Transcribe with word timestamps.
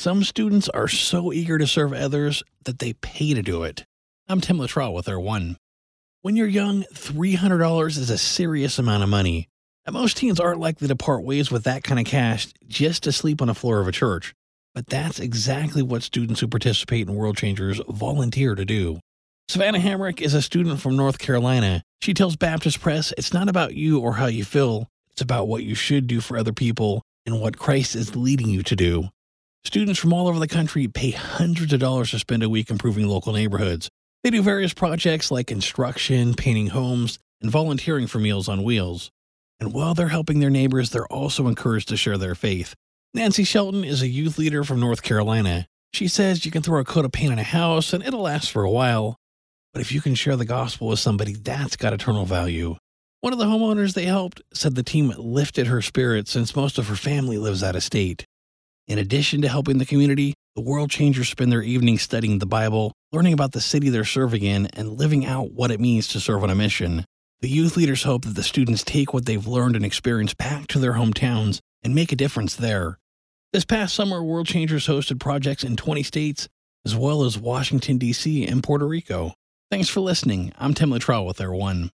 Some 0.00 0.24
students 0.24 0.66
are 0.70 0.88
so 0.88 1.30
eager 1.30 1.58
to 1.58 1.66
serve 1.66 1.92
others 1.92 2.42
that 2.64 2.78
they 2.78 2.94
pay 2.94 3.34
to 3.34 3.42
do 3.42 3.64
it. 3.64 3.84
I'm 4.30 4.40
Tim 4.40 4.56
Latrell 4.56 4.94
with 4.94 5.04
Air1. 5.04 5.56
When 6.22 6.36
you're 6.36 6.46
young, 6.46 6.84
$300 6.94 7.86
is 7.98 8.08
a 8.08 8.16
serious 8.16 8.78
amount 8.78 9.02
of 9.02 9.10
money. 9.10 9.50
And 9.84 9.92
most 9.92 10.16
teens 10.16 10.40
aren't 10.40 10.58
likely 10.58 10.88
to 10.88 10.96
part 10.96 11.22
ways 11.22 11.50
with 11.50 11.64
that 11.64 11.84
kind 11.84 12.00
of 12.00 12.06
cash 12.06 12.48
just 12.66 13.02
to 13.02 13.12
sleep 13.12 13.42
on 13.42 13.48
the 13.48 13.54
floor 13.54 13.80
of 13.80 13.88
a 13.88 13.92
church. 13.92 14.32
But 14.74 14.86
that's 14.86 15.20
exactly 15.20 15.82
what 15.82 16.02
students 16.02 16.40
who 16.40 16.48
participate 16.48 17.06
in 17.06 17.14
World 17.14 17.36
Changers 17.36 17.78
volunteer 17.86 18.54
to 18.54 18.64
do. 18.64 19.00
Savannah 19.50 19.80
Hamrick 19.80 20.22
is 20.22 20.32
a 20.32 20.40
student 20.40 20.80
from 20.80 20.96
North 20.96 21.18
Carolina. 21.18 21.82
She 22.00 22.14
tells 22.14 22.36
Baptist 22.36 22.80
Press 22.80 23.12
it's 23.18 23.34
not 23.34 23.50
about 23.50 23.74
you 23.74 24.00
or 24.00 24.14
how 24.14 24.28
you 24.28 24.46
feel, 24.46 24.88
it's 25.10 25.20
about 25.20 25.46
what 25.46 25.62
you 25.62 25.74
should 25.74 26.06
do 26.06 26.22
for 26.22 26.38
other 26.38 26.54
people 26.54 27.02
and 27.26 27.38
what 27.38 27.58
Christ 27.58 27.94
is 27.94 28.16
leading 28.16 28.48
you 28.48 28.62
to 28.62 28.74
do. 28.74 29.10
Students 29.64 30.00
from 30.00 30.12
all 30.12 30.26
over 30.26 30.38
the 30.38 30.48
country 30.48 30.88
pay 30.88 31.10
hundreds 31.10 31.72
of 31.72 31.80
dollars 31.80 32.10
to 32.10 32.18
spend 32.18 32.42
a 32.42 32.48
week 32.48 32.70
improving 32.70 33.06
local 33.06 33.32
neighborhoods. 33.32 33.90
They 34.24 34.30
do 34.30 34.42
various 34.42 34.72
projects 34.72 35.30
like 35.30 35.46
construction, 35.46 36.34
painting 36.34 36.68
homes, 36.68 37.18
and 37.42 37.50
volunteering 37.50 38.06
for 38.06 38.18
Meals 38.18 38.48
on 38.48 38.62
Wheels. 38.62 39.10
And 39.60 39.74
while 39.74 39.94
they're 39.94 40.08
helping 40.08 40.40
their 40.40 40.50
neighbors, 40.50 40.90
they're 40.90 41.06
also 41.06 41.46
encouraged 41.46 41.88
to 41.88 41.96
share 41.96 42.16
their 42.16 42.34
faith. 42.34 42.74
Nancy 43.12 43.44
Shelton 43.44 43.84
is 43.84 44.00
a 44.00 44.08
youth 44.08 44.38
leader 44.38 44.64
from 44.64 44.80
North 44.80 45.02
Carolina. 45.02 45.66
She 45.92 46.08
says 46.08 46.44
you 46.44 46.50
can 46.50 46.62
throw 46.62 46.80
a 46.80 46.84
coat 46.84 47.04
of 47.04 47.12
paint 47.12 47.32
on 47.32 47.38
a 47.38 47.44
house 47.44 47.92
and 47.92 48.02
it'll 48.02 48.22
last 48.22 48.50
for 48.50 48.62
a 48.62 48.70
while. 48.70 49.16
But 49.74 49.82
if 49.82 49.92
you 49.92 50.00
can 50.00 50.14
share 50.14 50.36
the 50.36 50.44
gospel 50.44 50.88
with 50.88 51.00
somebody, 51.00 51.34
that's 51.34 51.76
got 51.76 51.92
eternal 51.92 52.24
value. 52.24 52.76
One 53.20 53.34
of 53.34 53.38
the 53.38 53.44
homeowners 53.44 53.92
they 53.92 54.06
helped 54.06 54.40
said 54.54 54.74
the 54.74 54.82
team 54.82 55.12
lifted 55.18 55.66
her 55.66 55.82
spirits 55.82 56.30
since 56.30 56.56
most 56.56 56.78
of 56.78 56.88
her 56.88 56.96
family 56.96 57.36
lives 57.36 57.62
out 57.62 57.76
of 57.76 57.82
state. 57.82 58.24
In 58.90 58.98
addition 58.98 59.40
to 59.42 59.48
helping 59.48 59.78
the 59.78 59.86
community, 59.86 60.34
the 60.56 60.62
World 60.62 60.90
Changers 60.90 61.28
spend 61.28 61.52
their 61.52 61.62
evenings 61.62 62.02
studying 62.02 62.40
the 62.40 62.44
Bible, 62.44 62.92
learning 63.12 63.32
about 63.32 63.52
the 63.52 63.60
city 63.60 63.88
they're 63.88 64.04
serving 64.04 64.42
in, 64.42 64.66
and 64.66 64.98
living 64.98 65.24
out 65.24 65.52
what 65.52 65.70
it 65.70 65.78
means 65.78 66.08
to 66.08 66.18
serve 66.18 66.42
on 66.42 66.50
a 66.50 66.56
mission. 66.56 67.04
The 67.40 67.48
youth 67.48 67.76
leaders 67.76 68.02
hope 68.02 68.24
that 68.24 68.34
the 68.34 68.42
students 68.42 68.82
take 68.82 69.14
what 69.14 69.26
they've 69.26 69.46
learned 69.46 69.76
and 69.76 69.84
experienced 69.84 70.38
back 70.38 70.66
to 70.66 70.80
their 70.80 70.94
hometowns 70.94 71.60
and 71.84 71.94
make 71.94 72.10
a 72.10 72.16
difference 72.16 72.56
there. 72.56 72.98
This 73.52 73.64
past 73.64 73.94
summer, 73.94 74.24
World 74.24 74.48
Changers 74.48 74.88
hosted 74.88 75.20
projects 75.20 75.62
in 75.62 75.76
20 75.76 76.02
states, 76.02 76.48
as 76.84 76.96
well 76.96 77.22
as 77.22 77.38
Washington, 77.38 77.96
D.C. 77.96 78.44
and 78.44 78.60
Puerto 78.60 78.88
Rico. 78.88 79.34
Thanks 79.70 79.88
for 79.88 80.00
listening. 80.00 80.52
I'm 80.58 80.74
Tim 80.74 80.90
Latrell 80.90 81.24
with 81.24 81.38
Air1. 81.38 81.88